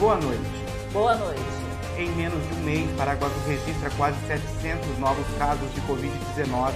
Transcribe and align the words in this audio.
Boa 0.00 0.16
noite. 0.16 0.64
Boa 0.94 1.14
noite. 1.14 1.42
Em 1.98 2.08
menos 2.12 2.42
de 2.48 2.54
um 2.54 2.64
mês, 2.64 2.90
Paraguaçu 2.96 3.38
registra 3.46 3.90
quase 3.98 4.16
700 4.26 4.98
novos 4.98 5.26
casos 5.36 5.68
de 5.74 5.80
Covid-19. 5.82 6.72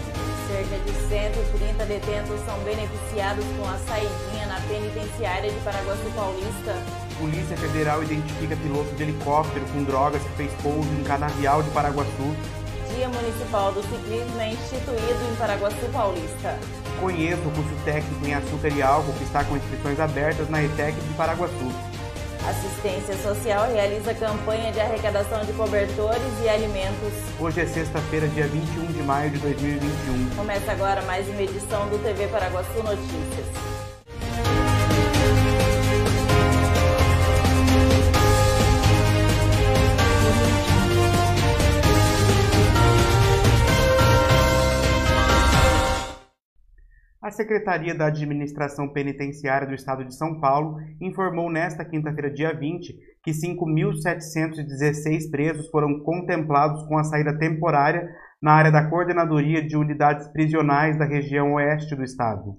Cerca 0.46 0.78
de 0.84 0.92
130 1.08 1.86
detentos 1.86 2.38
são 2.44 2.58
beneficiados 2.64 3.42
com 3.56 3.66
a 3.66 3.78
saidinha 3.88 4.46
na 4.46 4.60
penitenciária 4.68 5.50
de 5.50 5.58
Paraguaçu 5.60 6.04
Paulista. 6.14 6.76
Polícia 7.18 7.56
Federal 7.56 8.02
identifica 8.02 8.56
piloto 8.56 8.94
de 8.94 9.02
helicóptero 9.04 9.64
com 9.72 9.84
drogas 9.84 10.22
que 10.22 10.36
fez 10.36 10.52
pouso 10.62 10.86
em 11.00 11.02
canavial 11.04 11.62
de 11.62 11.70
Paraguaçu. 11.70 12.36
Dia 12.94 13.08
Municipal 13.08 13.72
do 13.72 13.80
Ciclismo 13.84 14.38
é 14.38 14.52
instituído 14.52 15.32
em 15.32 15.36
Paraguaçu 15.36 15.86
Paulista. 15.90 16.58
Conheça 17.00 17.40
o 17.40 17.50
curso 17.52 17.74
técnico 17.86 18.26
em 18.26 18.34
açúcar 18.34 18.68
e 18.68 18.82
álcool 18.82 19.14
que 19.14 19.24
está 19.24 19.42
com 19.44 19.56
inscrições 19.56 19.98
abertas 19.98 20.50
na 20.50 20.62
ETEC 20.62 21.00
de 21.00 21.14
Paraguaçu. 21.14 21.72
Assistência 22.48 23.16
Social 23.22 23.72
realiza 23.72 24.12
campanha 24.12 24.70
de 24.70 24.78
arrecadação 24.78 25.42
de 25.46 25.52
cobertores 25.54 26.20
e 26.42 26.48
alimentos. 26.48 27.12
Hoje 27.40 27.62
é 27.62 27.66
sexta-feira, 27.66 28.28
dia 28.28 28.46
21 28.46 28.86
de 28.92 29.02
maio 29.02 29.30
de 29.30 29.38
2021. 29.38 30.36
Começa 30.36 30.72
agora 30.72 31.00
mais 31.02 31.26
uma 31.26 31.40
edição 31.40 31.88
do 31.88 31.98
TV 32.02 32.26
Paraguaçu 32.26 32.82
Notícias. 32.82 33.73
A 47.24 47.30
Secretaria 47.30 47.94
da 47.94 48.08
Administração 48.08 48.92
Penitenciária 48.92 49.66
do 49.66 49.72
Estado 49.72 50.04
de 50.04 50.14
São 50.14 50.38
Paulo 50.38 50.76
informou 51.00 51.50
nesta 51.50 51.82
quinta-feira, 51.82 52.30
dia 52.30 52.52
20, 52.52 52.94
que 53.22 53.30
5.716 53.30 55.30
presos 55.30 55.70
foram 55.70 56.00
contemplados 56.00 56.86
com 56.86 56.98
a 56.98 57.04
saída 57.04 57.34
temporária 57.38 58.14
na 58.42 58.52
área 58.52 58.70
da 58.70 58.90
Coordenadoria 58.90 59.66
de 59.66 59.74
Unidades 59.74 60.28
Prisionais 60.34 60.98
da 60.98 61.06
região 61.06 61.54
oeste 61.54 61.96
do 61.96 62.04
Estado. 62.04 62.58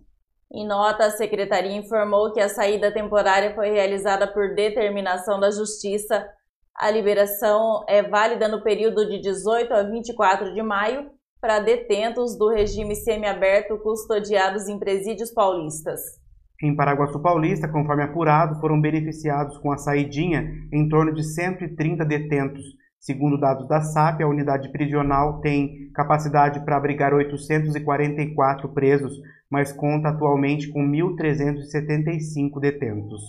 Em 0.51 0.65
nota, 0.65 1.05
a 1.05 1.11
Secretaria 1.11 1.77
informou 1.77 2.33
que 2.33 2.39
a 2.39 2.49
saída 2.49 2.91
temporária 2.91 3.53
foi 3.53 3.69
realizada 3.69 4.25
por 4.33 4.55
determinação 4.55 5.39
da 5.39 5.51
Justiça. 5.51 6.27
A 6.75 6.89
liberação 6.89 7.85
é 7.87 8.01
válida 8.01 8.47
no 8.47 8.63
período 8.63 9.07
de 9.07 9.21
18 9.21 9.71
a 9.71 9.83
24 9.83 10.55
de 10.55 10.63
maio 10.63 11.13
para 11.45 11.59
detentos 11.59 12.35
do 12.35 12.49
regime 12.49 12.95
semiaberto 12.95 13.77
custodiados 13.77 14.67
em 14.67 14.79
presídios 14.79 15.31
paulistas. 15.31 16.01
Em 16.59 16.75
Paraguaçu 16.75 17.21
Paulista, 17.21 17.67
conforme 17.67 18.01
apurado, 18.01 18.59
foram 18.59 18.81
beneficiados 18.81 19.55
com 19.59 19.71
a 19.71 19.77
saidinha 19.77 20.43
em 20.73 20.89
torno 20.89 21.13
de 21.13 21.23
130 21.23 22.03
detentos. 22.03 22.63
Segundo 22.99 23.39
dados 23.39 23.67
da 23.67 23.79
SAP, 23.79 24.21
a 24.21 24.27
unidade 24.27 24.71
prisional 24.71 25.39
tem 25.39 25.91
capacidade 25.93 26.65
para 26.65 26.77
abrigar 26.77 27.13
844 27.13 28.67
presos, 28.69 29.13
mas 29.47 29.71
conta 29.71 30.09
atualmente 30.09 30.67
com 30.69 30.79
1.375 30.83 32.59
detentos. 32.59 33.21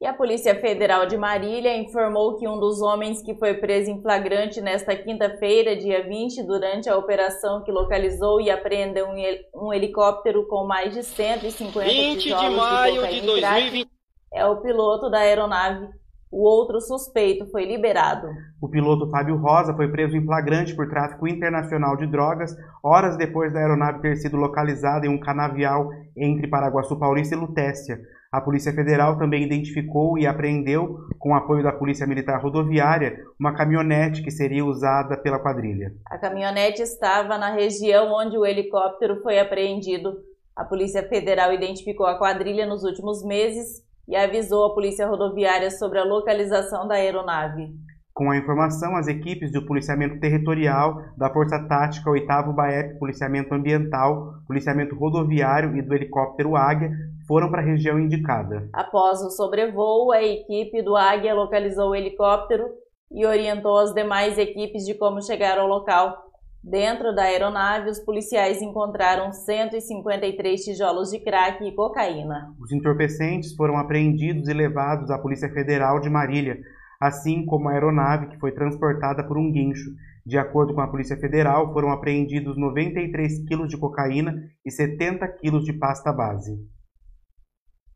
E 0.00 0.06
a 0.06 0.14
Polícia 0.14 0.58
Federal 0.58 1.04
de 1.04 1.18
Marília 1.18 1.76
informou 1.76 2.36
que 2.38 2.48
um 2.48 2.58
dos 2.58 2.80
homens 2.80 3.20
que 3.22 3.34
foi 3.34 3.54
preso 3.54 3.90
em 3.90 4.00
flagrante 4.00 4.58
nesta 4.60 4.96
quinta-feira, 4.96 5.76
dia 5.76 6.02
20, 6.02 6.42
durante 6.44 6.88
a 6.88 6.96
operação 6.96 7.62
que 7.62 7.70
localizou 7.70 8.40
e 8.40 8.50
apreendeu 8.50 9.08
um 9.54 9.72
helicóptero 9.72 10.46
com 10.48 10.64
mais 10.66 10.94
de 10.94 11.02
150 11.02 11.86
20 11.86 12.22
de 12.22 12.48
maio 12.48 13.06
de, 13.08 13.20
de 13.20 13.26
2020 13.26 14.00
é 14.32 14.46
o 14.46 14.60
piloto 14.60 15.10
da 15.10 15.18
aeronave. 15.18 15.88
O 16.30 16.44
outro 16.44 16.80
suspeito 16.80 17.44
foi 17.50 17.64
liberado. 17.64 18.28
O 18.62 18.68
piloto 18.68 19.10
Fábio 19.10 19.36
Rosa 19.36 19.74
foi 19.74 19.90
preso 19.90 20.16
em 20.16 20.24
flagrante 20.24 20.76
por 20.76 20.88
tráfico 20.88 21.26
internacional 21.26 21.96
de 21.96 22.06
drogas, 22.06 22.56
horas 22.84 23.16
depois 23.16 23.52
da 23.52 23.58
aeronave 23.58 24.00
ter 24.00 24.14
sido 24.14 24.36
localizada 24.36 25.06
em 25.06 25.08
um 25.08 25.18
canavial 25.18 25.90
entre 26.16 26.46
Paraguaçu 26.46 26.96
Paulista 26.96 27.34
e 27.34 27.38
Lutécia. 27.38 27.98
A 28.30 28.40
Polícia 28.40 28.72
Federal 28.72 29.18
também 29.18 29.42
identificou 29.42 30.16
e 30.16 30.24
apreendeu, 30.24 31.00
com 31.18 31.34
apoio 31.34 31.64
da 31.64 31.72
Polícia 31.72 32.06
Militar 32.06 32.40
Rodoviária, 32.40 33.24
uma 33.38 33.52
caminhonete 33.52 34.22
que 34.22 34.30
seria 34.30 34.64
usada 34.64 35.16
pela 35.16 35.40
quadrilha. 35.40 35.92
A 36.06 36.16
caminhonete 36.16 36.80
estava 36.80 37.36
na 37.36 37.50
região 37.50 38.12
onde 38.12 38.38
o 38.38 38.46
helicóptero 38.46 39.20
foi 39.20 39.40
apreendido. 39.40 40.16
A 40.54 40.64
Polícia 40.64 41.02
Federal 41.08 41.52
identificou 41.52 42.06
a 42.06 42.16
quadrilha 42.16 42.66
nos 42.66 42.84
últimos 42.84 43.24
meses 43.24 43.89
e 44.08 44.16
avisou 44.16 44.66
a 44.66 44.74
Polícia 44.74 45.06
Rodoviária 45.06 45.70
sobre 45.70 45.98
a 45.98 46.04
localização 46.04 46.86
da 46.86 46.94
aeronave. 46.94 47.68
Com 48.12 48.30
a 48.30 48.36
informação, 48.36 48.96
as 48.96 49.06
equipes 49.06 49.50
do 49.52 49.64
Policiamento 49.64 50.20
Territorial, 50.20 50.96
da 51.16 51.32
Força 51.32 51.58
Tática 51.66 52.10
8 52.10 52.26
BAEP, 52.52 52.98
Policiamento 52.98 53.54
Ambiental, 53.54 54.34
Policiamento 54.46 54.94
Rodoviário 54.94 55.76
e 55.76 55.82
do 55.82 55.94
Helicóptero 55.94 56.56
Águia 56.56 56.90
foram 57.26 57.50
para 57.50 57.62
a 57.62 57.64
região 57.64 57.98
indicada. 57.98 58.68
Após 58.72 59.22
o 59.22 59.30
sobrevoo, 59.30 60.12
a 60.12 60.22
equipe 60.22 60.82
do 60.82 60.96
Águia 60.96 61.32
localizou 61.32 61.90
o 61.90 61.94
helicóptero 61.94 62.64
e 63.10 63.24
orientou 63.24 63.78
as 63.78 63.94
demais 63.94 64.36
equipes 64.36 64.84
de 64.84 64.94
como 64.94 65.22
chegar 65.22 65.58
ao 65.58 65.66
local. 65.66 66.29
Dentro 66.62 67.14
da 67.14 67.22
aeronave, 67.22 67.88
os 67.88 67.98
policiais 67.98 68.60
encontraram 68.60 69.32
153 69.32 70.62
tijolos 70.62 71.10
de 71.10 71.18
crack 71.18 71.64
e 71.64 71.74
cocaína. 71.74 72.54
Os 72.60 72.70
entorpecentes 72.70 73.54
foram 73.54 73.78
apreendidos 73.78 74.46
e 74.46 74.52
levados 74.52 75.10
à 75.10 75.18
Polícia 75.18 75.50
Federal 75.50 75.98
de 76.00 76.10
Marília, 76.10 76.60
assim 77.00 77.46
como 77.46 77.68
a 77.68 77.72
aeronave 77.72 78.28
que 78.28 78.38
foi 78.38 78.52
transportada 78.52 79.26
por 79.26 79.38
um 79.38 79.50
guincho. 79.50 79.90
De 80.26 80.36
acordo 80.36 80.74
com 80.74 80.82
a 80.82 80.88
Polícia 80.88 81.16
Federal, 81.16 81.72
foram 81.72 81.90
apreendidos 81.90 82.58
93 82.58 83.46
quilos 83.48 83.70
de 83.70 83.78
cocaína 83.78 84.34
e 84.62 84.70
70 84.70 85.26
quilos 85.38 85.64
de 85.64 85.72
pasta 85.72 86.12
base. 86.12 86.58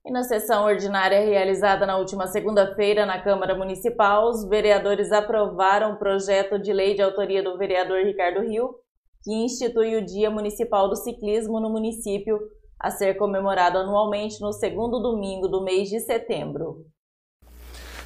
E 0.06 0.12
na 0.12 0.22
sessão 0.22 0.64
ordinária 0.64 1.18
realizada 1.18 1.86
na 1.86 1.96
última 1.96 2.26
segunda-feira 2.26 3.06
na 3.06 3.22
Câmara 3.22 3.56
Municipal, 3.56 4.28
os 4.28 4.44
vereadores 4.46 5.10
aprovaram 5.10 5.92
o 5.94 5.96
projeto 5.96 6.58
de 6.58 6.74
lei 6.74 6.94
de 6.94 7.00
autoria 7.00 7.42
do 7.42 7.56
vereador 7.56 8.04
Ricardo 8.04 8.42
Rio, 8.42 8.74
que 9.22 9.32
institui 9.32 9.96
o 9.96 10.04
Dia 10.04 10.30
Municipal 10.30 10.90
do 10.90 10.96
Ciclismo 10.96 11.58
no 11.58 11.70
município, 11.70 12.38
a 12.78 12.90
ser 12.90 13.16
comemorado 13.16 13.78
anualmente 13.78 14.42
no 14.42 14.52
segundo 14.52 15.00
domingo 15.00 15.48
do 15.48 15.64
mês 15.64 15.88
de 15.88 15.98
setembro. 16.00 16.84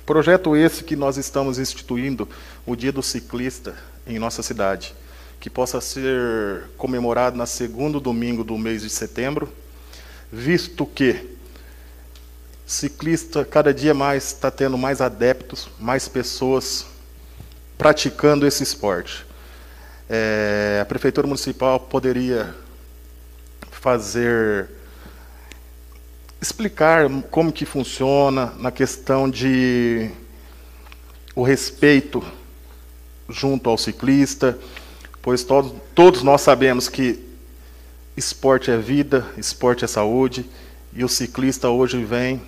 Projeto 0.07 0.55
esse 0.55 0.85
que 0.85 0.95
nós 0.95 1.17
estamos 1.17 1.59
instituindo, 1.59 2.29
o 2.65 2.77
Dia 2.77 2.93
do 2.93 3.03
Ciclista 3.03 3.75
em 4.07 4.21
nossa 4.21 4.41
cidade, 4.41 4.95
que 5.41 5.51
possa 5.51 5.81
ser 5.81 6.71
comemorado 6.77 7.37
no 7.37 7.45
segundo 7.45 7.99
domingo 7.99 8.45
do 8.45 8.57
mês 8.57 8.83
de 8.83 8.89
setembro, 8.89 9.53
visto 10.31 10.87
que 10.87 11.38
ciclista 12.69 13.47
cada 13.47 13.73
dia 13.73 13.95
mais 13.95 14.27
está 14.27 14.51
tendo 14.51 14.77
mais 14.77 15.01
adeptos, 15.01 15.71
mais 15.81 16.07
pessoas 16.07 16.85
praticando 17.79 18.47
esse 18.47 18.63
esporte. 18.63 19.25
É, 20.07 20.79
a 20.83 20.85
prefeitura 20.85 21.27
municipal 21.27 21.81
poderia 21.81 22.55
fazer 23.71 24.69
explicar 26.43 27.09
como 27.31 27.51
que 27.51 27.65
funciona 27.65 28.53
na 28.59 28.71
questão 28.71 29.31
de 29.31 30.11
o 31.35 31.43
respeito 31.43 32.23
junto 33.31 33.71
ao 33.71 33.79
ciclista, 33.79 34.59
pois 35.23 35.43
todos, 35.43 35.73
todos 35.95 36.23
nós 36.23 36.43
sabemos 36.43 36.87
que 36.87 37.19
esporte 38.15 38.71
é 38.71 38.77
vida, 38.77 39.27
esporte 39.39 39.87
é 39.87 39.89
saúde, 39.89 40.45
e 40.93 41.03
o 41.03 41.09
ciclista 41.09 41.71
hoje 41.71 42.05
vem 42.05 42.43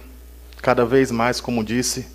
cada 0.61 0.85
vez 0.85 1.11
mais, 1.11 1.41
como 1.41 1.65
disse, 1.65 2.07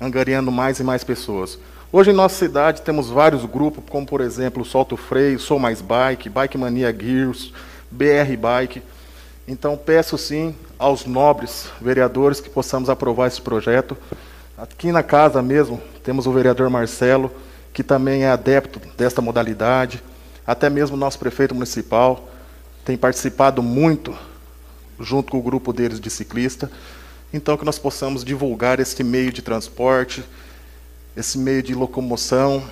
angariando 0.00 0.52
mais 0.52 0.78
e 0.78 0.84
mais 0.84 1.02
pessoas. 1.02 1.58
Hoje 1.92 2.10
em 2.10 2.14
nossa 2.14 2.36
cidade 2.36 2.82
temos 2.82 3.08
vários 3.08 3.44
grupos, 3.44 3.82
como 3.88 4.06
por 4.06 4.20
exemplo 4.20 4.64
Solto 4.64 4.96
Freio, 4.96 5.38
Sou 5.38 5.58
Mais 5.58 5.80
Bike, 5.80 6.28
Bike 6.28 6.58
Mania 6.58 6.94
Gears, 6.96 7.52
BR 7.90 8.36
Bike. 8.38 8.82
Então 9.48 9.76
peço 9.76 10.18
sim 10.18 10.54
aos 10.78 11.06
nobres 11.06 11.68
vereadores 11.80 12.40
que 12.40 12.50
possamos 12.50 12.90
aprovar 12.90 13.28
esse 13.28 13.40
projeto. 13.40 13.96
Aqui 14.58 14.90
na 14.90 15.02
casa 15.02 15.40
mesmo 15.40 15.80
temos 16.02 16.26
o 16.26 16.32
vereador 16.32 16.68
Marcelo, 16.68 17.30
que 17.72 17.84
também 17.84 18.24
é 18.24 18.30
adepto 18.30 18.80
desta 18.96 19.22
modalidade. 19.22 20.02
Até 20.46 20.68
mesmo 20.68 20.96
o 20.96 21.00
nosso 21.00 21.18
prefeito 21.18 21.54
municipal 21.54 22.28
tem 22.84 22.96
participado 22.96 23.62
muito 23.62 24.16
junto 24.98 25.30
com 25.30 25.38
o 25.38 25.42
grupo 25.42 25.72
deles 25.72 26.00
de 26.00 26.10
ciclista. 26.10 26.70
Então, 27.32 27.56
que 27.56 27.64
nós 27.64 27.78
possamos 27.78 28.24
divulgar 28.24 28.80
esse 28.80 29.02
meio 29.02 29.32
de 29.32 29.42
transporte, 29.42 30.24
esse 31.16 31.38
meio 31.38 31.62
de 31.62 31.74
locomoção 31.74 32.62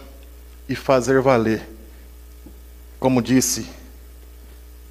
e 0.68 0.74
fazer 0.74 1.20
valer. 1.20 1.68
Como 3.00 3.20
disse, 3.20 3.66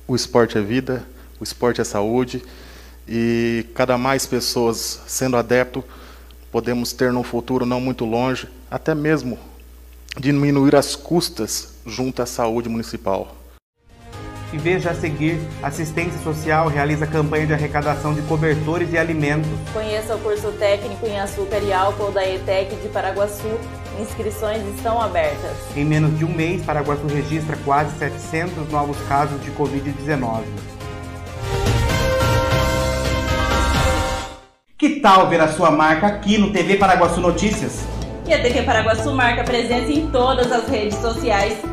o 0.08 0.16
esporte 0.16 0.58
é 0.58 0.62
vida, 0.62 1.06
o 1.40 1.44
esporte 1.44 1.82
é 1.82 1.84
saúde, 1.84 2.44
e 3.08 3.66
cada 3.74 3.98
mais 3.98 4.26
pessoas 4.26 5.02
sendo 5.08 5.38
adepto, 5.38 5.84
podemos 6.52 6.94
ter 6.94 7.12
no 7.12 7.24
futuro 7.24 7.66
não 7.66 7.82
muito 7.82 8.06
longe, 8.06 8.48
até 8.70 8.94
mesmo 8.94 9.40
diminuir 10.20 10.76
as 10.76 10.96
custas 10.96 11.74
junto 11.86 12.22
à 12.22 12.26
saúde 12.26 12.70
municipal. 12.70 13.43
E 14.54 14.58
veja 14.60 14.92
a 14.92 14.94
seguir, 14.94 15.40
Assistência 15.64 16.20
Social 16.20 16.68
realiza 16.68 17.08
campanha 17.08 17.48
de 17.48 17.54
arrecadação 17.54 18.14
de 18.14 18.22
cobertores 18.22 18.94
e 18.94 18.98
alimentos. 19.00 19.50
Conheça 19.74 20.16
o 20.16 20.20
curso 20.20 20.52
técnico 20.52 21.08
em 21.08 21.20
açúcar 21.20 21.58
e 21.58 21.74
álcool 21.74 22.12
da 22.12 22.24
ETEC 22.24 22.76
de 22.76 22.88
Paraguaçu. 22.90 23.60
Inscrições 24.00 24.62
estão 24.76 25.02
abertas. 25.02 25.58
Em 25.76 25.84
menos 25.84 26.16
de 26.20 26.24
um 26.24 26.30
mês, 26.30 26.64
Paraguaçu 26.64 27.08
registra 27.08 27.58
quase 27.66 27.98
700 27.98 28.70
novos 28.70 28.98
casos 29.08 29.42
de 29.42 29.50
Covid-19. 29.52 30.44
Que 34.78 35.00
tal 35.00 35.30
ver 35.30 35.42
a 35.42 35.48
sua 35.48 35.72
marca 35.72 36.06
aqui 36.06 36.38
no 36.38 36.52
TV 36.52 36.76
Paraguaçu 36.76 37.20
Notícias? 37.20 37.84
E 38.28 38.34
a 38.34 38.40
TV 38.40 38.62
Paraguaçu 38.62 39.12
marca 39.14 39.44
presença 39.44 39.92
em 39.92 40.12
todas 40.12 40.52
as 40.52 40.70
redes 40.70 41.00
sociais 41.00 41.73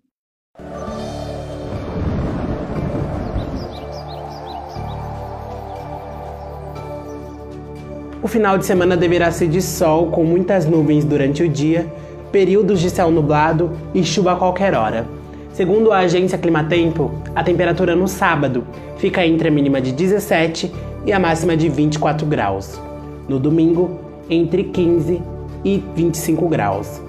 O 8.23 8.27
final 8.27 8.55
de 8.55 8.67
semana 8.67 8.95
deverá 8.95 9.31
ser 9.31 9.47
de 9.47 9.59
sol, 9.63 10.11
com 10.11 10.23
muitas 10.23 10.67
nuvens 10.67 11.03
durante 11.03 11.41
o 11.41 11.49
dia, 11.49 11.91
períodos 12.31 12.79
de 12.79 12.87
céu 12.87 13.09
nublado 13.09 13.71
e 13.95 14.03
chuva 14.03 14.33
a 14.33 14.35
qualquer 14.35 14.75
hora. 14.75 15.07
Segundo 15.51 15.91
a 15.91 15.97
agência 15.97 16.37
Climatempo, 16.37 17.11
a 17.35 17.43
temperatura 17.43 17.95
no 17.95 18.07
sábado 18.07 18.63
fica 18.97 19.25
entre 19.25 19.47
a 19.47 19.51
mínima 19.51 19.81
de 19.81 19.91
17 19.91 20.71
e 21.03 21.11
a 21.11 21.19
máxima 21.19 21.57
de 21.57 21.67
24 21.67 22.27
graus. 22.27 22.79
No 23.27 23.39
domingo, 23.39 23.99
entre 24.29 24.65
15 24.65 25.19
e 25.65 25.83
25 25.95 26.47
graus. 26.47 27.01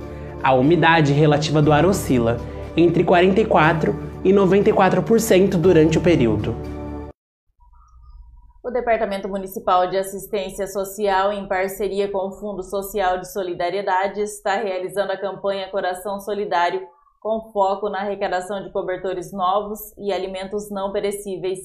A 0.43 0.55
umidade 0.55 1.13
relativa 1.13 1.61
do 1.61 1.75
ar 1.75 1.85
oscila 1.85 2.39
entre 2.75 3.05
44 3.05 3.95
e 4.25 4.33
94% 4.33 5.51
durante 5.59 5.99
o 5.99 6.01
período. 6.01 6.72
O 8.65 8.71
Departamento 8.71 9.29
Municipal 9.29 9.89
de 9.89 9.99
Assistência 9.99 10.69
Social, 10.69 11.33
em 11.33 11.49
parceria 11.49 12.09
com 12.09 12.29
o 12.29 12.39
Fundo 12.39 12.63
Social 12.63 13.19
de 13.19 13.33
Solidariedade, 13.33 14.21
está 14.21 14.55
realizando 14.55 15.11
a 15.11 15.21
campanha 15.21 15.69
Coração 15.69 16.21
Solidário, 16.21 16.87
com 17.21 17.51
foco 17.53 17.89
na 17.89 18.03
arrecadação 18.03 18.63
de 18.63 18.71
cobertores 18.71 19.33
novos 19.33 19.81
e 19.99 20.13
alimentos 20.13 20.71
não 20.71 20.93
perecíveis. 20.93 21.59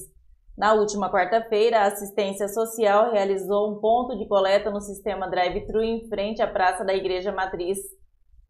Na 0.56 0.74
última 0.74 1.08
quarta-feira, 1.08 1.82
a 1.82 1.86
Assistência 1.86 2.48
Social 2.48 3.12
realizou 3.12 3.70
um 3.70 3.80
ponto 3.80 4.18
de 4.18 4.26
coleta 4.26 4.68
no 4.68 4.80
sistema 4.80 5.28
drive-thru 5.28 5.80
em 5.80 6.08
frente 6.08 6.42
à 6.42 6.48
Praça 6.48 6.84
da 6.84 6.94
Igreja 6.94 7.30
Matriz, 7.30 7.78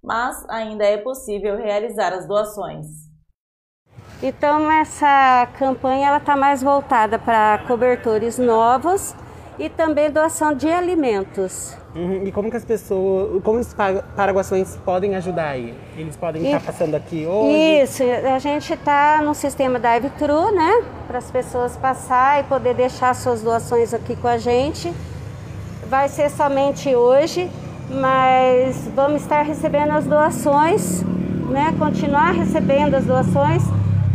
mas 0.03 0.43
ainda 0.49 0.87
é 0.87 0.97
possível 0.97 1.59
realizar 1.59 2.15
as 2.15 2.27
doações. 2.27 3.08
Então 4.23 4.71
essa 4.71 5.47
campanha 5.59 6.09
ela 6.09 6.17
está 6.17 6.37
mais 6.37 6.61
voltada 6.61 7.19
para 7.19 7.59
cobertores 7.69 8.37
novos 8.37 9.15
e 9.59 9.69
também 9.69 10.11
doação 10.11 10.55
de 10.55 10.69
alimentos. 10.69 11.77
Uhum. 11.95 12.27
E 12.27 12.33
como 12.33 12.51
que 12.51 12.57
as 12.57 12.65
pessoas, 12.65 13.43
como 13.43 13.59
os 13.61 13.75
paraguações 13.75 14.77
podem 14.85 15.17
ajudar 15.17 15.51
aí? 15.51 15.75
Eles 15.97 16.17
podem 16.17 16.45
estar 16.45 16.61
tá 16.61 16.67
passando 16.67 16.95
aqui 16.95 17.27
hoje? 17.27 17.83
Isso, 17.83 18.03
a 18.03 18.39
gente 18.39 18.73
está 18.73 19.21
no 19.23 19.35
sistema 19.35 19.79
drive-thru, 19.79 20.53
né? 20.53 20.83
Para 21.07 21.19
as 21.19 21.31
pessoas 21.31 21.77
passar 21.77 22.41
e 22.41 22.45
poder 22.45 22.75
deixar 22.75 23.15
suas 23.15 23.41
doações 23.41 23.95
aqui 23.95 24.15
com 24.17 24.29
a 24.29 24.39
gente. 24.39 24.93
Vai 25.89 26.09
ser 26.09 26.31
somente 26.31 26.95
hoje, 26.95 27.51
mas 27.89 28.89
vamos 28.95 29.23
estar 29.23 29.43
recebendo 29.43 29.93
as 29.93 30.07
doações, 30.07 31.03
né? 31.51 31.75
Continuar 31.79 32.33
recebendo 32.33 32.95
as 32.95 33.05
doações 33.05 33.63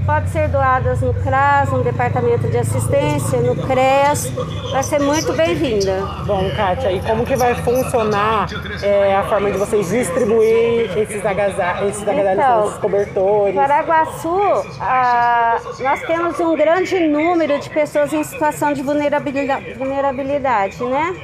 pode 0.05 0.29
ser 0.29 0.49
doadas 0.49 1.01
no 1.01 1.13
CRAS, 1.13 1.71
no 1.71 1.83
Departamento 1.83 2.47
de 2.49 2.57
Assistência, 2.57 3.39
no 3.39 3.55
CREAS. 3.55 4.31
Vai 4.71 4.83
ser 4.83 4.99
muito 4.99 5.33
bem-vinda. 5.33 6.01
Bom, 6.25 6.49
Kátia, 6.55 6.91
e 6.91 7.01
como 7.01 7.25
que 7.25 7.35
vai 7.35 7.55
funcionar 7.55 8.47
é, 8.81 9.15
a 9.15 9.23
forma 9.23 9.51
de 9.51 9.57
vocês 9.57 9.89
distribuir 9.89 10.97
esses 10.97 11.25
agasalhos, 11.25 11.89
esses, 11.89 12.07
agasalhos, 12.07 12.39
então, 12.39 12.67
esses 12.67 12.77
cobertores? 12.79 13.55
Paraguaçu, 13.55 14.39
ah, 14.81 15.57
nós 15.79 16.01
temos 16.01 16.39
um 16.39 16.55
grande 16.55 16.99
número 17.07 17.59
de 17.59 17.69
pessoas 17.69 18.11
em 18.11 18.23
situação 18.23 18.73
de 18.73 18.81
vulnerabilidade, 18.81 19.73
vulnerabilidade, 19.73 20.83
né? 20.83 21.15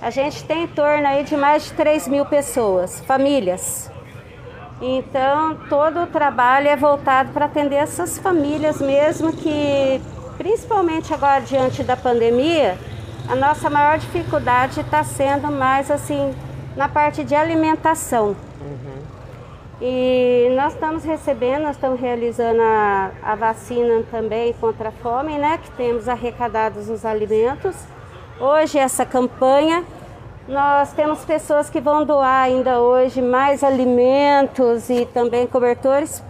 A 0.00 0.10
gente 0.10 0.42
tem 0.44 0.64
em 0.64 0.66
torno 0.66 1.06
aí 1.06 1.22
de 1.22 1.36
mais 1.36 1.66
de 1.66 1.72
3 1.74 2.08
mil 2.08 2.26
pessoas, 2.26 3.00
famílias. 3.06 3.91
Então, 4.84 5.56
todo 5.68 6.02
o 6.02 6.06
trabalho 6.08 6.66
é 6.66 6.74
voltado 6.74 7.30
para 7.32 7.44
atender 7.44 7.76
essas 7.76 8.18
famílias 8.18 8.80
mesmo 8.80 9.32
que, 9.32 10.02
principalmente 10.36 11.14
agora 11.14 11.40
diante 11.40 11.84
da 11.84 11.96
pandemia, 11.96 12.76
a 13.28 13.36
nossa 13.36 13.70
maior 13.70 13.96
dificuldade 13.96 14.80
está 14.80 15.04
sendo 15.04 15.52
mais 15.52 15.88
assim 15.88 16.34
na 16.76 16.88
parte 16.88 17.22
de 17.22 17.32
alimentação. 17.32 18.34
Uhum. 18.60 19.02
E 19.80 20.52
nós 20.56 20.72
estamos 20.74 21.04
recebendo, 21.04 21.62
nós 21.62 21.76
estamos 21.76 22.00
realizando 22.00 22.60
a, 22.60 23.12
a 23.22 23.34
vacina 23.36 24.02
também 24.10 24.52
contra 24.54 24.88
a 24.88 24.92
fome, 24.92 25.38
né? 25.38 25.60
Que 25.62 25.70
temos 25.72 26.08
arrecadados 26.08 26.88
os 26.88 27.04
alimentos. 27.04 27.76
Hoje 28.40 28.78
essa 28.78 29.06
campanha 29.06 29.84
nós 30.48 30.92
temos 30.92 31.24
pessoas 31.24 31.70
que 31.70 31.80
vão 31.80 32.04
doar 32.04 32.44
ainda 32.44 32.80
hoje 32.80 33.22
mais 33.22 33.62
alimentos 33.62 34.90
e 34.90 35.06
também 35.06 35.46
cobertores. 35.46 36.22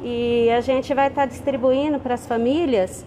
E 0.00 0.50
a 0.50 0.60
gente 0.60 0.92
vai 0.94 1.08
estar 1.08 1.26
distribuindo 1.26 1.98
para 1.98 2.14
as 2.14 2.26
famílias 2.26 3.04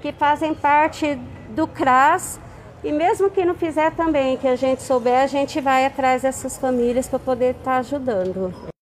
que 0.00 0.12
fazem 0.12 0.54
parte 0.54 1.18
do 1.50 1.66
CRAS. 1.66 2.40
E 2.82 2.92
mesmo 2.92 3.30
que 3.30 3.44
não 3.44 3.54
fizer 3.54 3.92
também, 3.92 4.36
que 4.36 4.46
a 4.46 4.56
gente 4.56 4.82
souber, 4.82 5.22
a 5.22 5.26
gente 5.26 5.60
vai 5.60 5.86
atrás 5.86 6.22
dessas 6.22 6.58
famílias 6.58 7.08
para 7.08 7.18
poder 7.18 7.54
estar 7.56 7.78
ajudando. 7.78 8.73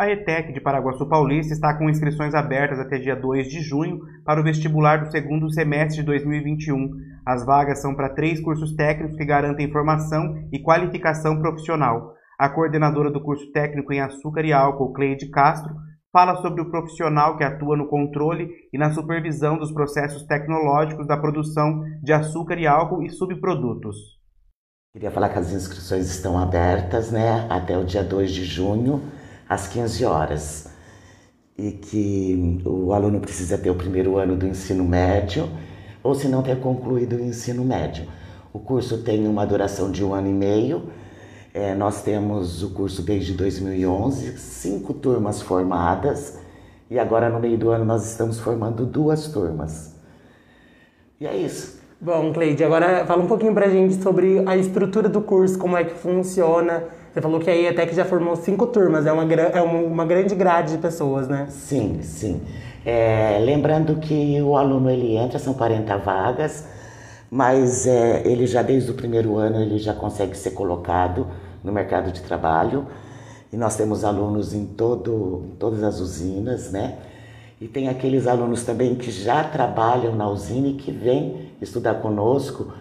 A 0.00 0.08
ETEC 0.08 0.54
de 0.54 0.62
Paraguaçu 0.62 1.06
Paulista 1.06 1.52
está 1.52 1.76
com 1.76 1.90
inscrições 1.90 2.34
abertas 2.34 2.78
até 2.78 2.98
dia 2.98 3.14
2 3.14 3.50
de 3.50 3.60
junho 3.60 4.00
para 4.24 4.40
o 4.40 4.42
vestibular 4.42 4.96
do 4.96 5.10
segundo 5.10 5.52
semestre 5.52 5.98
de 5.98 6.06
2021. 6.06 6.92
As 7.26 7.44
vagas 7.44 7.82
são 7.82 7.94
para 7.94 8.08
três 8.08 8.40
cursos 8.40 8.74
técnicos 8.74 9.14
que 9.14 9.26
garantem 9.26 9.70
formação 9.70 10.48
e 10.50 10.58
qualificação 10.58 11.38
profissional. 11.38 12.14
A 12.38 12.48
coordenadora 12.48 13.10
do 13.10 13.22
curso 13.22 13.52
técnico 13.52 13.92
em 13.92 14.00
açúcar 14.00 14.42
e 14.46 14.54
álcool, 14.54 14.94
Cleide 14.94 15.28
Castro, 15.28 15.74
fala 16.10 16.36
sobre 16.36 16.62
o 16.62 16.70
profissional 16.70 17.36
que 17.36 17.44
atua 17.44 17.76
no 17.76 17.86
controle 17.86 18.48
e 18.72 18.78
na 18.78 18.94
supervisão 18.94 19.58
dos 19.58 19.70
processos 19.70 20.22
tecnológicos 20.22 21.06
da 21.06 21.18
produção 21.18 21.84
de 22.02 22.14
açúcar 22.14 22.58
e 22.58 22.66
álcool 22.66 23.02
e 23.02 23.10
subprodutos. 23.10 24.18
Queria 24.94 25.10
falar 25.10 25.28
que 25.28 25.38
as 25.38 25.52
inscrições 25.52 26.06
estão 26.06 26.38
abertas 26.38 27.12
né, 27.12 27.46
até 27.50 27.76
o 27.76 27.84
dia 27.84 28.02
2 28.02 28.32
de 28.32 28.44
junho, 28.46 29.02
às 29.50 29.66
15 29.66 30.04
horas. 30.06 30.70
E 31.58 31.72
que 31.72 32.62
o 32.64 32.94
aluno 32.94 33.20
precisa 33.20 33.58
ter 33.58 33.68
o 33.68 33.74
primeiro 33.74 34.16
ano 34.16 34.34
do 34.34 34.46
ensino 34.46 34.82
médio, 34.84 35.46
ou 36.02 36.14
se 36.14 36.26
não 36.26 36.42
ter 36.42 36.58
concluído 36.58 37.16
o 37.16 37.20
ensino 37.20 37.62
médio. 37.62 38.06
O 38.50 38.58
curso 38.58 39.02
tem 39.02 39.28
uma 39.28 39.44
duração 39.44 39.90
de 39.90 40.02
um 40.02 40.14
ano 40.14 40.28
e 40.28 40.32
meio 40.32 40.90
é, 41.52 41.74
nós 41.74 42.02
temos 42.02 42.62
o 42.62 42.70
curso 42.70 43.02
desde 43.02 43.32
2011, 43.32 44.38
cinco 44.38 44.94
turmas 44.94 45.42
formadas, 45.42 46.38
e 46.88 46.98
agora 46.98 47.28
no 47.28 47.40
meio 47.40 47.58
do 47.58 47.70
ano 47.70 47.84
nós 47.84 48.08
estamos 48.08 48.38
formando 48.38 48.86
duas 48.86 49.26
turmas. 49.28 49.96
E 51.20 51.26
é 51.26 51.36
isso. 51.36 51.80
Bom, 52.00 52.32
Cleide, 52.32 52.64
agora 52.64 53.04
fala 53.04 53.22
um 53.22 53.26
pouquinho 53.26 53.52
pra 53.52 53.68
gente 53.68 54.00
sobre 54.02 54.42
a 54.46 54.56
estrutura 54.56 55.08
do 55.08 55.20
curso, 55.20 55.58
como 55.58 55.76
é 55.76 55.84
que 55.84 55.94
funciona. 55.94 56.84
Você 57.12 57.20
falou 57.20 57.40
que 57.40 57.50
aí 57.50 57.66
até 57.66 57.86
que 57.86 57.94
já 57.94 58.04
formou 58.04 58.36
cinco 58.36 58.68
turmas, 58.68 59.04
é 59.04 59.12
uma, 59.12 59.24
é 59.32 59.60
uma 59.60 60.04
grande 60.04 60.34
grade 60.34 60.72
de 60.72 60.78
pessoas, 60.78 61.26
né? 61.26 61.46
Sim, 61.48 61.98
sim. 62.02 62.40
É, 62.86 63.38
lembrando 63.44 63.96
que 63.96 64.40
o 64.40 64.56
aluno 64.56 64.88
ele 64.88 65.16
entra, 65.16 65.38
são 65.38 65.52
40 65.52 65.96
vagas, 65.98 66.64
mas 67.28 67.86
é, 67.86 68.22
ele 68.24 68.46
já 68.46 68.62
desde 68.62 68.92
o 68.92 68.94
primeiro 68.94 69.36
ano 69.36 69.60
ele 69.60 69.78
já 69.78 69.92
consegue 69.92 70.36
ser 70.36 70.52
colocado 70.52 71.26
no 71.64 71.72
mercado 71.72 72.12
de 72.12 72.22
trabalho 72.22 72.86
e 73.52 73.56
nós 73.56 73.76
temos 73.76 74.04
alunos 74.04 74.54
em, 74.54 74.64
todo, 74.64 75.46
em 75.52 75.56
todas 75.56 75.82
as 75.82 75.98
usinas, 75.98 76.70
né? 76.70 76.96
E 77.60 77.66
tem 77.66 77.88
aqueles 77.88 78.26
alunos 78.26 78.62
também 78.62 78.94
que 78.94 79.10
já 79.10 79.42
trabalham 79.44 80.14
na 80.14 80.28
usina 80.28 80.68
e 80.68 80.74
que 80.74 80.92
vêm 80.92 81.50
estudar 81.60 81.94
conosco 81.94 82.72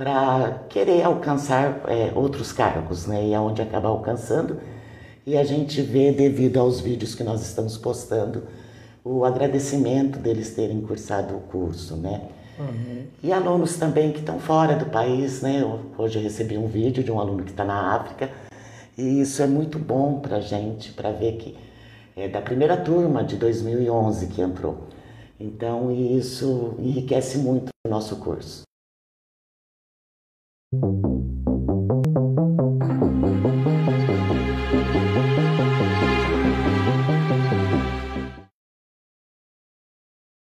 para 0.00 0.64
querer 0.70 1.02
alcançar 1.02 1.82
é, 1.86 2.10
outros 2.14 2.54
cargos, 2.54 3.06
né? 3.06 3.26
E 3.26 3.34
aonde 3.34 3.60
é 3.60 3.64
acaba 3.64 3.90
alcançando. 3.90 4.58
E 5.26 5.36
a 5.36 5.44
gente 5.44 5.82
vê, 5.82 6.10
devido 6.10 6.58
aos 6.58 6.80
vídeos 6.80 7.14
que 7.14 7.22
nós 7.22 7.42
estamos 7.42 7.76
postando, 7.76 8.44
o 9.04 9.26
agradecimento 9.26 10.18
deles 10.18 10.54
terem 10.54 10.80
cursado 10.80 11.36
o 11.36 11.40
curso, 11.40 11.96
né? 11.96 12.22
Uhum. 12.58 13.02
E 13.22 13.30
alunos 13.30 13.76
também 13.76 14.10
que 14.10 14.20
estão 14.20 14.40
fora 14.40 14.74
do 14.74 14.86
país, 14.86 15.42
né? 15.42 15.62
Hoje 15.98 16.18
eu 16.18 16.22
recebi 16.22 16.56
um 16.56 16.66
vídeo 16.66 17.04
de 17.04 17.12
um 17.12 17.20
aluno 17.20 17.44
que 17.44 17.50
está 17.50 17.66
na 17.66 17.94
África 17.94 18.30
e 18.96 19.20
isso 19.20 19.42
é 19.42 19.46
muito 19.46 19.78
bom 19.78 20.18
para 20.18 20.38
a 20.38 20.40
gente, 20.40 20.92
para 20.92 21.10
ver 21.10 21.32
que 21.32 21.58
é 22.16 22.26
da 22.26 22.40
primeira 22.40 22.78
turma 22.78 23.22
de 23.22 23.36
2011 23.36 24.28
que 24.28 24.40
entrou. 24.40 24.78
Então 25.38 25.92
isso 25.92 26.72
enriquece 26.78 27.36
muito 27.36 27.68
o 27.86 27.90
nosso 27.90 28.16
curso. 28.16 28.62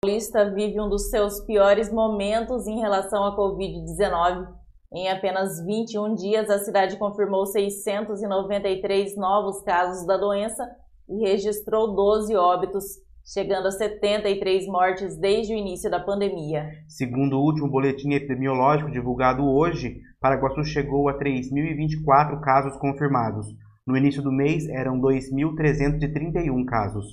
Paulista 0.01 0.49
vive 0.53 0.79
um 0.79 0.87
dos 0.87 1.09
seus 1.09 1.41
piores 1.41 1.91
momentos 1.91 2.65
em 2.65 2.79
relação 2.79 3.25
à 3.25 3.35
Covid-19. 3.35 4.47
Em 4.93 5.09
apenas 5.09 5.61
21 5.65 6.15
dias, 6.15 6.49
a 6.49 6.59
cidade 6.59 6.97
confirmou 6.97 7.45
693 7.45 9.17
novos 9.17 9.61
casos 9.63 10.07
da 10.07 10.15
doença 10.15 10.65
e 11.09 11.27
registrou 11.27 11.93
12 11.93 12.33
óbitos, 12.37 12.85
chegando 13.25 13.67
a 13.67 13.71
73 13.71 14.67
mortes 14.67 15.17
desde 15.17 15.53
o 15.53 15.57
início 15.57 15.89
da 15.89 15.99
pandemia. 15.99 16.69
Segundo 16.87 17.37
o 17.37 17.43
último 17.43 17.67
boletim 17.67 18.13
epidemiológico 18.13 18.91
divulgado 18.91 19.43
hoje, 19.43 19.99
Paraguaçu 20.21 20.63
chegou 20.63 21.09
a 21.09 21.17
3.024 21.17 22.39
casos 22.41 22.77
confirmados. 22.77 23.47
No 23.85 23.97
início 23.97 24.21
do 24.21 24.31
mês, 24.31 24.67
eram 24.69 24.99
2.331 24.99 26.65
casos. 26.65 27.05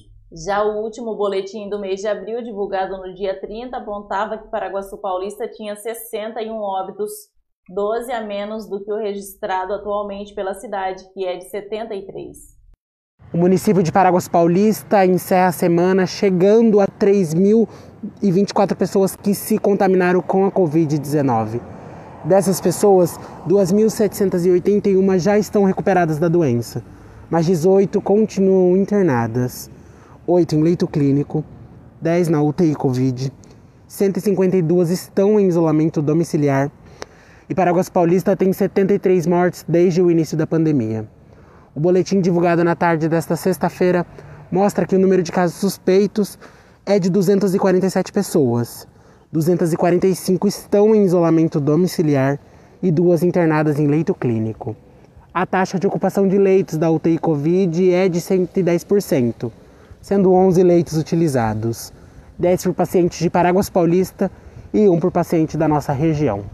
Já 0.46 0.62
o 0.64 0.82
último 0.82 1.14
boletim 1.14 1.68
do 1.68 1.78
mês 1.78 2.00
de 2.00 2.08
abril, 2.08 2.42
divulgado 2.42 2.96
no 2.96 3.14
dia 3.14 3.38
30, 3.38 3.76
apontava 3.76 4.38
que 4.38 4.50
Paraguaçu 4.50 4.98
Paulista 4.98 5.46
tinha 5.48 5.76
61 5.76 6.54
óbitos, 6.54 7.10
12 7.68 8.10
a 8.12 8.22
menos 8.22 8.68
do 8.68 8.82
que 8.82 8.90
o 8.90 8.96
registrado 8.96 9.74
atualmente 9.74 10.34
pela 10.34 10.54
cidade, 10.54 11.04
que 11.12 11.26
é 11.26 11.36
de 11.36 11.44
73. 11.50 12.61
O 13.32 13.38
município 13.38 13.82
de 13.82 13.90
Paraguaçu 13.90 14.30
Paulista 14.30 15.06
encerra 15.06 15.46
a 15.46 15.52
semana 15.52 16.06
chegando 16.06 16.80
a 16.80 16.86
3.024 16.86 18.74
pessoas 18.76 19.16
que 19.16 19.34
se 19.34 19.56
contaminaram 19.56 20.20
com 20.20 20.44
a 20.44 20.52
Covid-19. 20.52 21.58
Dessas 22.26 22.60
pessoas, 22.60 23.18
2.781 23.48 25.18
já 25.18 25.38
estão 25.38 25.64
recuperadas 25.64 26.18
da 26.18 26.28
doença, 26.28 26.84
mas 27.30 27.46
18 27.46 28.02
continuam 28.02 28.76
internadas. 28.76 29.70
8 30.26 30.54
em 30.54 30.62
leito 30.62 30.86
clínico, 30.86 31.42
10 32.02 32.28
na 32.28 32.42
UTI 32.42 32.74
Covid, 32.74 33.32
152 33.88 34.90
estão 34.90 35.40
em 35.40 35.48
isolamento 35.48 36.02
domiciliar 36.02 36.70
e 37.48 37.54
Paraguas 37.54 37.88
Paulista 37.88 38.36
tem 38.36 38.52
73 38.52 39.26
mortes 39.26 39.64
desde 39.66 40.02
o 40.02 40.10
início 40.10 40.36
da 40.36 40.46
pandemia. 40.46 41.08
O 41.74 41.80
boletim 41.80 42.20
divulgado 42.20 42.62
na 42.62 42.74
tarde 42.74 43.08
desta 43.08 43.36
sexta-feira 43.36 44.06
mostra 44.50 44.86
que 44.86 44.94
o 44.96 44.98
número 44.98 45.22
de 45.22 45.32
casos 45.32 45.56
suspeitos 45.56 46.38
é 46.84 46.98
de 46.98 47.10
247 47.10 48.12
pessoas. 48.12 48.86
245 49.32 50.46
estão 50.46 50.94
em 50.94 51.04
isolamento 51.04 51.58
domiciliar 51.58 52.38
e 52.82 52.90
duas 52.90 53.22
internadas 53.22 53.78
em 53.78 53.86
leito 53.86 54.14
clínico. 54.14 54.76
A 55.32 55.46
taxa 55.46 55.78
de 55.78 55.86
ocupação 55.86 56.28
de 56.28 56.36
leitos 56.36 56.76
da 56.76 56.90
UTI 56.90 57.18
Covid 57.18 57.92
é 57.92 58.08
de 58.08 58.20
110% 58.20 59.50
sendo 60.02 60.32
11 60.32 60.62
leitos 60.64 60.98
utilizados, 60.98 61.92
10 62.38 62.64
por 62.64 62.74
pacientes 62.74 63.20
de 63.20 63.30
Paraguas 63.30 63.70
Paulista 63.70 64.30
e 64.74 64.88
um 64.88 64.98
por 64.98 65.12
paciente 65.12 65.56
da 65.56 65.68
nossa 65.68 65.92
região. 65.92 66.44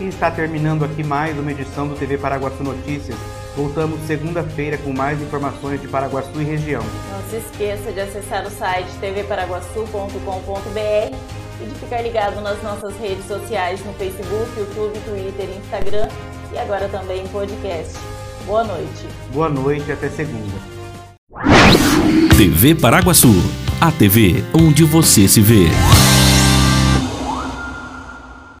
E 0.00 0.08
está 0.08 0.30
terminando 0.30 0.84
aqui 0.84 1.04
mais 1.04 1.38
uma 1.38 1.52
edição 1.52 1.86
do 1.86 1.94
TV 1.94 2.18
Paraguaçu 2.18 2.62
Notícias. 2.62 3.16
Voltamos 3.58 4.00
segunda-feira 4.06 4.78
com 4.78 4.92
mais 4.92 5.20
informações 5.20 5.80
de 5.80 5.88
Paraguaçu 5.88 6.40
e 6.40 6.44
região. 6.44 6.84
Não 7.10 7.20
se 7.28 7.38
esqueça 7.38 7.90
de 7.90 7.98
acessar 7.98 8.46
o 8.46 8.50
site 8.50 8.88
tvparaguaçu.com.br 9.00 11.16
e 11.60 11.66
de 11.66 11.74
ficar 11.74 12.02
ligado 12.02 12.40
nas 12.40 12.62
nossas 12.62 12.96
redes 13.00 13.26
sociais 13.26 13.84
no 13.84 13.92
Facebook, 13.94 14.48
YouTube, 14.56 15.00
Twitter 15.00 15.48
Instagram 15.58 16.06
e 16.52 16.58
agora 16.58 16.88
também 16.88 17.24
em 17.24 17.26
podcast. 17.26 17.94
Boa 18.46 18.62
noite. 18.62 19.08
Boa 19.32 19.48
noite 19.48 19.88
e 19.88 19.92
até 19.92 20.08
segunda. 20.08 20.54
TV 22.36 22.76
Paraguaçu, 22.76 23.34
a 23.80 23.90
TV 23.90 24.44
onde 24.54 24.84
você 24.84 25.26
se 25.26 25.40
vê. 25.40 25.66